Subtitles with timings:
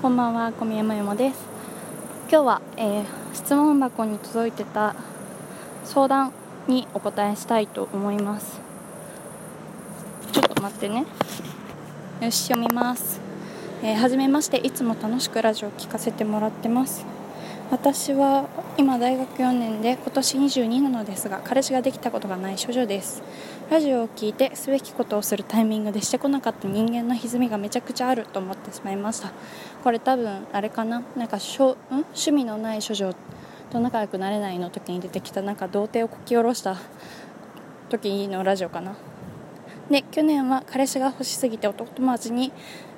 [0.00, 1.44] こんばんは小宮山山です。
[2.30, 3.04] 今日は、えー、
[3.34, 4.94] 質問箱に届いてた
[5.84, 6.32] 相談
[6.66, 8.62] にお答えしたいと思います。
[10.32, 11.04] ちょっと待ってね。
[12.22, 13.20] よし読みます。
[13.82, 14.56] えー、初めまして。
[14.56, 17.04] いつも楽しくラジオを聴かせてもらってます。
[17.70, 23.22] 私は今大学4年で今年22なのですが彼氏ができたことがない処女です。
[23.70, 29.30] ラジオを聴いてすべきことをするタイミングでしてこなかった人間の歪みがめちゃくちゃあると思ってしまいました。
[29.84, 31.04] これ多分あれかな？
[31.16, 31.76] なんかしょん？
[31.92, 33.14] 趣味のない処女
[33.70, 36.76] と仲良くなれないの時に出てきたなんか童貞をこき下ろした
[37.88, 38.96] 時のラジオかな？
[39.88, 42.50] で去年は彼氏が欲しすぎて男友達に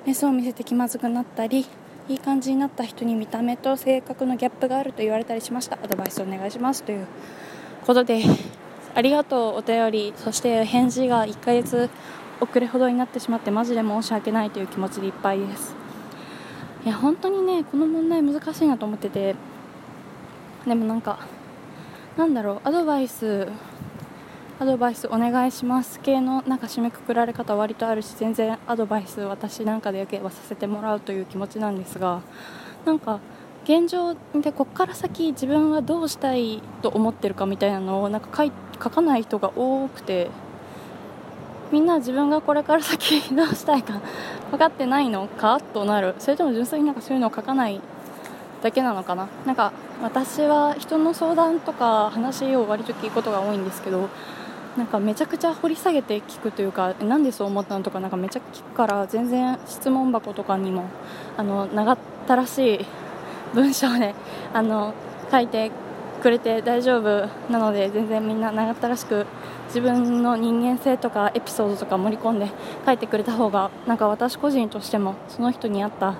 [0.06, 1.66] メスを見せて気まずくなったり
[2.12, 5.78] いい感じになった人に見た目と性格のギャップがあると言われたりしました。
[5.82, 6.82] アドバイスお願いします。
[6.82, 7.06] という
[7.86, 8.22] ことで
[8.94, 10.12] ありがとうお便り。
[10.16, 11.88] そして返事が1ヶ月
[12.38, 15.74] 遅れほどになってしまってマジで申し訳ないという気持ちでいっぱいです。
[16.84, 19.34] いや本当にねこの問題難しいなと思ってて。
[20.66, 21.18] でもなんか
[22.18, 23.48] なんだろうアドバイス
[24.62, 25.98] アドバイスお願いします。
[25.98, 32.20] 系のなんか締めくくられ方割とあるし全然アドバイス私なんかでよければさせてもらうという気持ちなんですが
[32.84, 33.18] なんか
[33.64, 40.30] 現状でここから先自分はどうしたいと思ってるかみたいなのをなんか書い書かない人が多くて
[41.72, 44.00] みんな自分がこれから先どうしたいか
[44.52, 46.14] 分かってないのかとなる。
[46.20, 47.80] それとも純粋になんかそういうのを書かない
[48.62, 49.26] だけなのかな。
[49.44, 54.08] なんか私は人の相談とか話を割と聞くことが多いんですけど
[54.76, 60.84] なんかめちゃくちゃ掘り下げて聞くというかなんでそう思ったのとかなんかめちゃ聞くから全然質問箱とかにも
[61.36, 62.86] あの長ったらしい
[63.54, 64.14] 文章で
[64.54, 64.94] あの
[65.30, 65.70] 書いて
[66.22, 69.26] くれて大丈夫なので全然みんな長ったらしく
[69.66, 72.48] 自分の人間性とかエピソードとか盛り込んで
[72.86, 76.14] 書いてくれた方がなんか私個人としてもその人に合った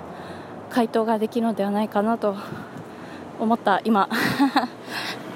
[0.69, 2.35] 回答ができるのではないかなと
[3.39, 4.09] 思った今。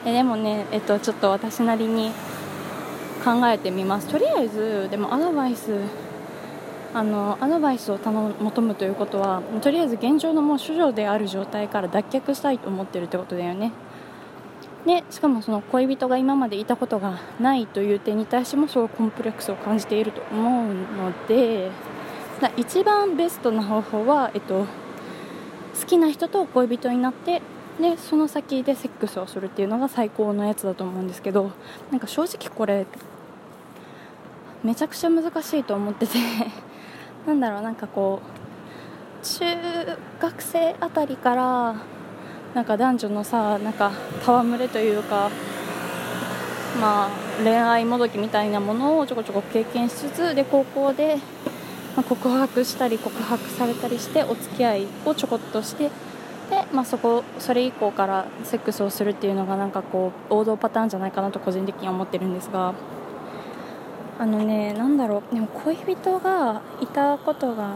[0.03, 2.11] でもね、えっと、ちょっと私なりに
[3.23, 4.07] 考えてみます。
[4.07, 5.79] とりあえずでもアドバイス
[6.93, 13.71] あのアドバイスを頼求むということはとりあえず現状のもう処女である状態から脱却したいと思ってるってことだよね。
[14.85, 21.69] でしかもその恋人が今までいたことがないという点に対してもそうコンプレックスを感じていると思うので
[22.55, 24.65] 一番ベストな方法は、えっと、
[25.79, 27.41] 好きな人と恋人になって
[27.79, 31.51] でその先でセックスをするっていうのが最高のやつだと思うんですけど
[31.91, 32.85] なんか正直これ
[34.63, 36.17] めちゃくちゃ難しいと思ってて
[37.27, 39.45] なんだろうなんかこう中
[40.19, 41.75] 学生あたりから
[42.55, 43.91] なんか男女のさなんか
[44.23, 45.29] 戯れというか
[46.81, 47.09] まあ
[47.43, 51.17] 恋愛もどきみたいなものをちょこちょこ経験しつつで高校で、
[51.95, 55.91] ま告白したり告白されたりしてお付き合いをちょこっとして
[56.49, 62.73] で、まあ、そこそれ以降からセックスをするっていうのがなんかこう王道パターンじゃないかなと個人的には思ってるんですが。
[64.19, 65.33] あのねなんだろう。
[65.35, 67.75] でも恋人がいたことが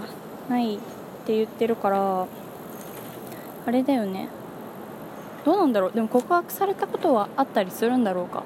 [0.49, 0.79] ないっ
[1.25, 2.25] て言ってるから
[3.65, 4.27] あれだよね。
[5.45, 5.91] どうなんだろう。
[5.91, 8.43] でも告白されたことはあったりするんだろうか。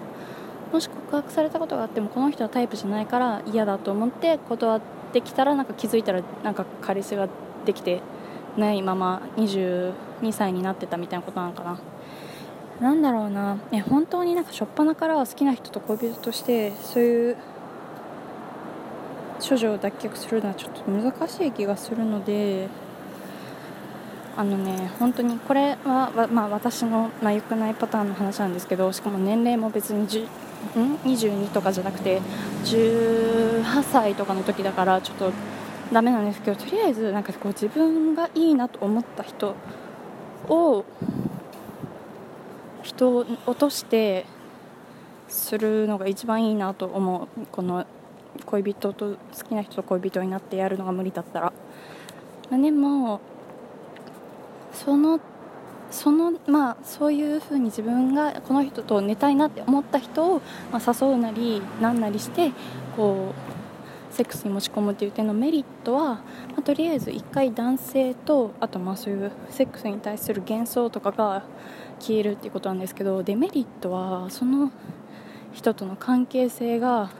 [0.74, 4.82] もし告白されたことがあってもこの人はタイプじゃないから嫌だと思って断っ
[5.14, 7.30] てきたらなんか気づいたらなんか彼氏が
[7.66, 8.02] できて
[8.58, 9.94] ないまま22
[10.32, 11.80] 歳になってたみたいなことなのかな。
[12.82, 13.58] なんだろうな。
[13.72, 17.38] え本当になんか初っ端からは好きな人と恋人としてそういう
[19.48, 22.68] 処女を脱却するのはちょっと難しい気がするので
[24.38, 32.22] あのね本当にこれは、まあ、私の、まあ、くないパターンの話なんですけどしかも年齢も別にん？22とかじゃなくて
[32.64, 35.32] 18歳とかの時だからちょっと
[35.94, 39.56] ダメなんですけどとりあえずなんかこう自分がいいなと思った人
[40.48, 40.86] を
[42.84, 44.26] 人を落として
[45.28, 47.86] するのが一番いいなと思うこの
[48.46, 51.54] 恋人と好きな人と恋人になってやるのが無理だったら。
[52.52, 53.22] でも
[54.72, 55.20] その
[55.90, 60.42] そのまあそういうふうに自分がこの人と寝たいなって思った人を、
[60.72, 62.52] まあ、誘うなりなんなりして
[62.96, 63.55] こう
[64.16, 66.22] セックスに持ち込むっていう点のメリットは、ま
[66.60, 71.44] あ、とりあえず1回男性とあとまあそういうセックスに対する幻想とかが
[72.00, 74.72] 消えるっていうことなんですけどデメリットはその
[75.52, 77.12] 人との関係性が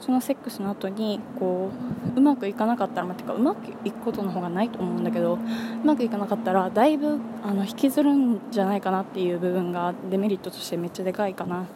[0.00, 1.70] そのセックスの後にこ
[2.12, 5.38] ううまくいかなかったら、まあ、てかうまくいくことの方がないと思うんだけどう
[5.84, 11.66] まくいかなかったらだいぶあの引きずるんじゃないかなっていう部分がデメリットとしてめっちゃでかいかな。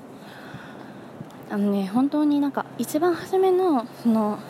[1.49, 4.41] あのね本当になんか一番初めのその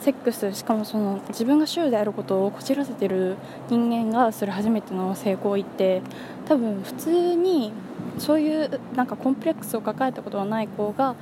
[0.00, 3.36] セックスしかもその自分が主であることをこじらせてる
[3.68, 6.02] 人間がする初めての性行為って
[6.46, 7.72] 多分普通に
[8.18, 11.16] そういうなんかコンプレックスを抱えたことはない子が、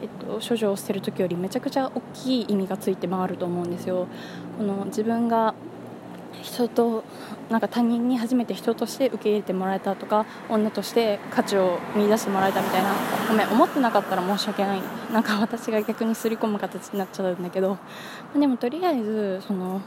[0.00, 0.08] えっ
[0.40, 4.06] と、処女を捨てる時よりめちゃくちゃ大きい意味がついて回ると思うんですよ。
[4.58, 5.54] この自分が
[6.42, 7.04] 人と
[7.50, 12.92] なんか他人に初めて人として受け入れてもらえたとか女として価値を見出してもらえたみたいな
[13.28, 14.82] ごめん思ってなかったら申し訳ない。
[15.12, 17.78] なんか私が逆にすり込む形になっちゃうんだけど
[18.34, 19.80] でもとりあえずその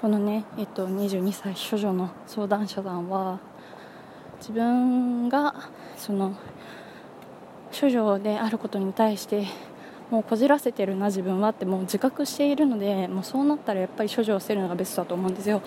[0.00, 3.38] このね、えっと、22歳処女の相談者さんは
[4.38, 5.54] 自分が
[5.98, 6.34] その
[7.78, 9.46] 処女であることに対して
[10.10, 15.62] もうこじらせてるな自分はってもう自覚しているのでもうそうなったらやっぱり処女を捨てるのがベストだと思うんですよ。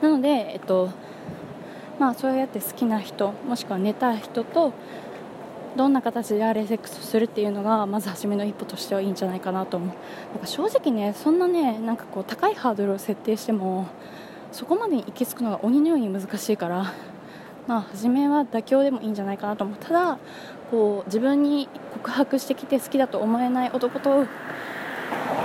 [0.00, 0.88] なのでえっと
[1.98, 4.72] まあそうやって好きな人もしくは寝たい人と
[5.76, 9.88] どんな形であれセックスをするっていうのがまず初めの一歩としてはいいんじゃないかなと思う。
[9.88, 13.86] なんか正直ねそんなねなんかこう高いハードルを設定しても
[14.52, 16.92] そこまでに行き着くのが鬼のように難しいから
[17.66, 19.76] まあ初めは妥協でもいいんじゃないかなと思う。
[19.78, 20.18] ただ
[20.70, 21.68] こう自分に
[22.02, 24.26] 告白してきて好きだと思えない男と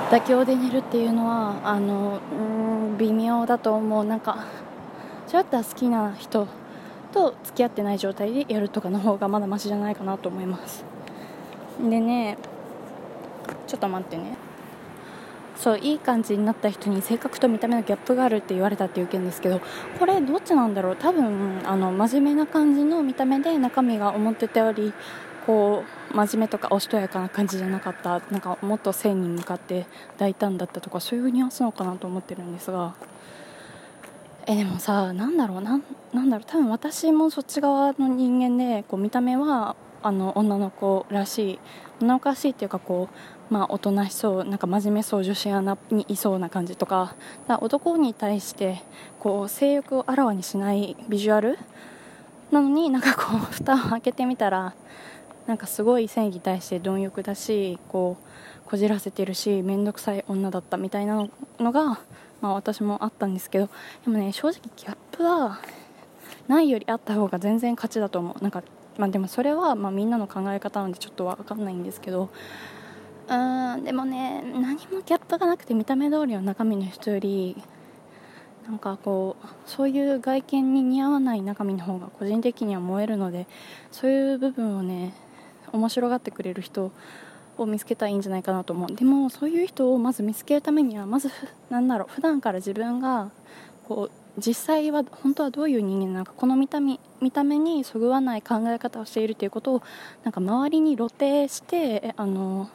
[0.09, 4.03] 妥協で寝るっていうのはあのうん微妙だと思う。
[4.03, 4.45] なんか
[5.27, 6.47] そうやったら好きな人
[7.11, 10.83] と付き合ってない状態でやるとかの方がまだマシじゃないかなと思います。
[11.79, 12.37] でね
[13.67, 14.35] ちょっと待ってね。
[15.57, 19.59] そういい感じになった人に性格と見た目のギャップがあるって言われたっていう件ですけど
[19.97, 20.95] これどっちなんだろう？
[20.95, 24.93] 多分あの真面目な感じの見た目で中身が思ってたより
[25.47, 32.93] こう真面目とかおしとやかな感じじゃなかったなんかもっと性に向かって大胆だったとかそういうニュアンスなのかなと思ってるんですが。
[34.49, 35.83] えでもさなんだろうなん
[36.13, 41.59] なんだろう多分私もそっち側の人間でこう見た目はあの女の子らしい
[42.01, 43.09] 女の子らしいっていうかこ
[43.49, 47.15] う、まあ、おとなしそうなんか真面目そう女子アナにいそうな感じとか
[47.45, 48.81] か男に対して
[49.19, 51.59] こう性欲をあらわにしないビジュアル
[52.51, 54.73] なのになんかこう蓋を開けてみたら
[55.47, 58.17] なんかすごい性に対して貪欲だしこ
[58.65, 61.25] うこじらせてるし面倒くさい女だったみたいな
[61.59, 61.99] のが、
[62.41, 63.69] まあ、私もあったんですけど
[64.03, 65.59] でもね正直ギャップは
[66.47, 68.41] ないよりあった方が全然勝ちだと思う。
[68.41, 68.63] なんか
[68.97, 72.29] まあ、でもそれはまあみんなの考え方なんでちょっと分かんないんですけど
[73.29, 77.55] うんでもね何もギャップがなくて見た目通りの中身の人より
[78.67, 83.47] なんかこうそういう外見に似合わない中身の方が個人的には燃えるので
[83.91, 85.13] そういう部分をね
[85.71, 86.91] 面白がってくれる人
[87.57, 91.29] を見つけたらいいんじゃないかなと思うでもそういう人をまず見つけるためにはまず
[91.69, 93.31] なんだろう普段から自分が
[93.87, 99.83] こう実際は本当はどういう人間なのかこの見た目見た目にそぐわない考え方をしているということを
[100.23, 102.69] なんか周りに露呈してあの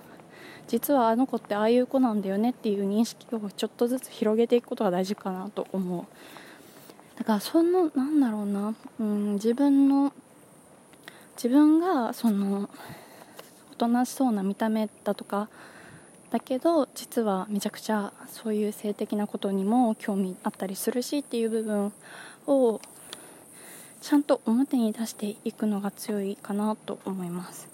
[0.67, 6.07] 実はあの子ってああいう子なんだよねっていう認識をちょっとずつ広げていくことが大事かなと思う。
[7.19, 10.13] だからそのなんだろうな、うん、自分の
[11.37, 12.69] 自分がその
[13.73, 15.49] おとなしそうな見た目だとか
[16.31, 21.93] だけど実はめちゃくちゃそういう性的なことにも興味あったりするしっていう部分
[22.47, 22.81] を
[24.01, 27.69] ちゃんと表に出していくのが強いかなと思います。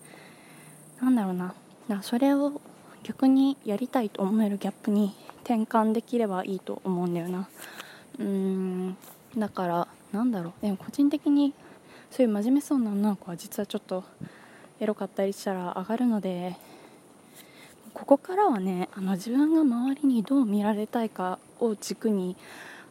[1.00, 1.54] なんだろうな。
[1.88, 2.60] だそれを
[3.02, 5.14] 逆にやりたいと思えるギャップに
[5.44, 7.48] 転換できればいいと思うんだよな。
[8.18, 8.96] うーん。
[9.38, 10.62] だからなんだろう。
[10.62, 11.54] でも個人的に
[12.10, 14.04] そういう真面目そうな女の子は実はちょっと
[14.80, 16.56] エロかったりしたら上がるので
[17.94, 22.36] ここからはねあの自分が周りにどう見られたいかを軸に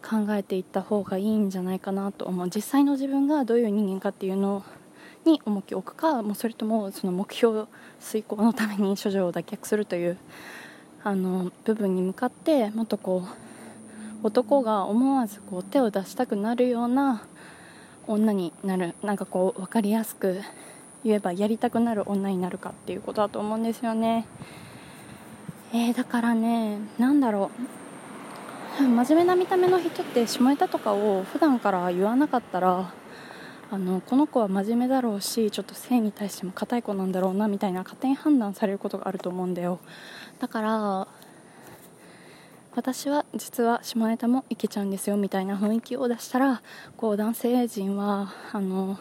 [0.03, 2.49] 考えていった方がいいんじゃないかなと思う。
[2.49, 4.63] 実際の自分がどういう人間かっていうの
[5.25, 7.65] に重きを置くかもうそれともその目標
[7.99, 10.17] 遂行のために処女を脱却するという
[11.03, 17.23] あの部分に向かってもっとこう男が思わずこう手を出したくなるような
[18.07, 20.41] 女になるなんかこう分かりやすく
[21.03, 24.25] 言えばやりたくなる女になるかっていうことだと思うんですよね。
[25.73, 27.51] えー、だからね何だろ
[28.79, 32.93] う真面目な見た目の人って下ネタとかを普段から言わなかったら
[33.69, 39.79] あのこの子は真面目だろうしちょっと性に対しても硬い子なんだろうなみたいな勝手に判断されることがあると思うんだよ
[40.39, 41.07] だから
[42.77, 46.61] 私は実は下ネタもいけちゃうんですよみたいな雰囲気を出したら
[46.95, 48.99] こう男性陣はあの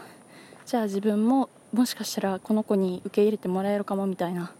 [0.64, 4.50] じゃあ自分ももしかしたらこの子に受け入れてもらえるかもみたいな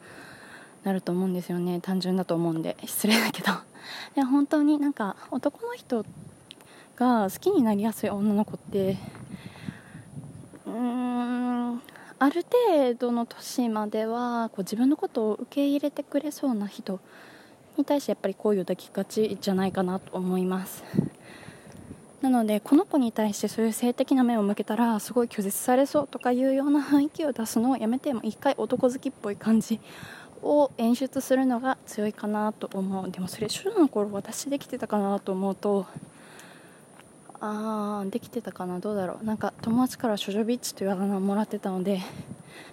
[0.84, 1.80] なると思うんですよね。
[1.80, 2.76] 単純だと思うんで。
[2.84, 3.52] 失礼だけど。
[4.14, 6.04] いや本当になんか男の人
[6.96, 8.98] が好きになりやすい女の子って
[10.66, 11.82] うーん
[12.18, 17.00] ある程度の年まではこう自分のことを受け入れてくれそうな人
[17.78, 20.84] に対してやっぱり好意を抱きがちじゃないかなと思います。
[22.22, 29.78] なのでこの子に対してそういう性的な目を向けたらすごい拒絶されそうとかいうような雰囲気を出すのをやめても一回男好きっぽい感じ
[30.42, 35.86] を演出するのが強いかなと思うでもそれ初女の頃私できてたかなと思うと。
[37.38, 38.80] あーできてたかな。
[38.80, 39.24] どうだろう。
[39.24, 42.00] なんか友達から処女ビッチというあだ名をもらってたので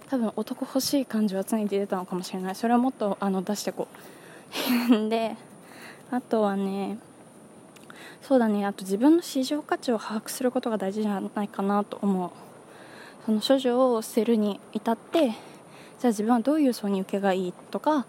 [0.08, 2.54] 多分男欲しい感じは常に出てたのかもしれない。
[2.54, 4.13] それはもっとあの出してこう。
[5.08, 5.36] で
[6.10, 6.98] あとはね
[8.22, 12.30] そうだねあと自分の市場価値を把握することが大事じゃないかなと思う。
[13.26, 15.32] その処女を捨てるに至ってじゃ
[16.04, 18.04] あ自分はどういう層に受けがいいとか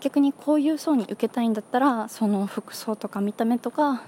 [0.00, 4.02] 逆にこういう層に受けたいんだったらその服装とか見た目とか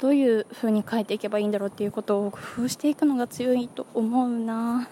[0.00, 4.88] どういう風に変えていけばいいんだろうっていうことを工夫していくのが強いと思うな。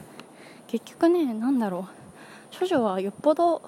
[0.66, 1.88] 結局ね何だろ
[2.54, 2.58] う。
[2.58, 3.62] 処女はよっぽど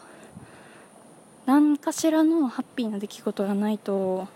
[1.50, 4.28] 何かしらのハッピーな出来事がないと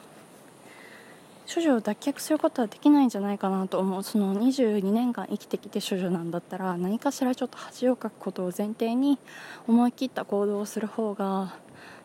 [1.47, 4.03] 処女を脱却することはできないんじゃないかなと思う。
[4.03, 9.21] その22年間生きてきて処女なんだったら何かしらちょっと恥をかくことを前提に
[9.69, 11.55] 思い切った行動をする方が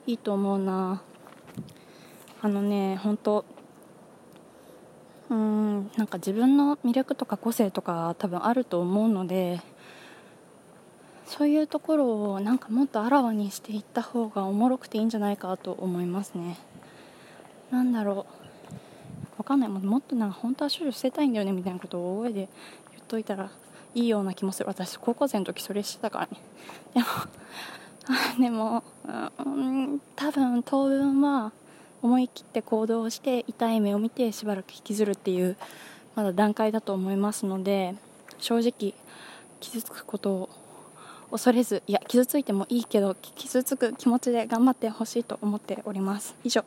[0.06, 1.01] いいと思うな。
[2.44, 3.46] あのね本当
[5.32, 9.60] うんなんか自分の魅力とか個性とか多分あると思うので
[11.30, 16.58] そういうところをなんかもっとあらわにしていった方がおもろくていいんじゃないかと思いますね。
[17.70, 18.26] なんだろ
[19.38, 19.38] う。
[19.38, 19.70] わかんない。
[19.70, 22.50] もっとなんか本当は処女捨てたいんだよねみたいなことを大声で
[22.94, 23.52] 言っといたら
[23.94, 24.70] いいような気もする。
[24.70, 26.40] 私高校生の時それしてたからね。
[26.98, 27.06] でも
[28.40, 28.84] でも、
[29.46, 31.52] うん、多分当分は
[32.02, 35.58] 思い切って行動して痛い目を見てしばらく引きずるっていう
[36.16, 37.94] まだ段階だと思いますので
[38.40, 38.96] 正直
[39.60, 40.50] 傷つくことを
[41.32, 46.36] 恐れずいや傷ついてもいいけど傷つく気持ちで頑張ってほしいと思っております。
[46.44, 46.64] 以上。